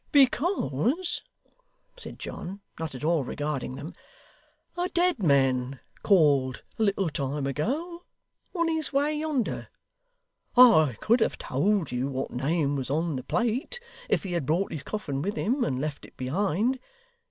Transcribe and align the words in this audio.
'Because,' 0.11 1.21
said 1.95 2.17
John, 2.17 2.61
not 2.79 2.95
at 2.95 3.03
all 3.03 3.23
regarding 3.23 3.75
them, 3.75 3.93
'a 4.75 4.89
dead 4.89 5.19
man 5.21 5.79
called 6.01 6.63
a 6.79 6.81
little 6.81 7.07
time 7.11 7.45
ago, 7.45 8.01
on 8.55 8.67
his 8.67 8.91
way 8.91 9.15
yonder. 9.15 9.67
I 10.57 10.97
could 11.01 11.19
have 11.19 11.37
told 11.37 11.91
you 11.91 12.09
what 12.09 12.31
name 12.31 12.75
was 12.75 12.89
on 12.89 13.15
the 13.15 13.21
plate, 13.21 13.79
if 14.09 14.23
he 14.23 14.31
had 14.31 14.47
brought 14.47 14.71
his 14.71 14.81
coffin 14.81 15.21
with 15.21 15.35
him, 15.35 15.63
and 15.63 15.79
left 15.79 16.03
it 16.03 16.17
behind. 16.17 16.79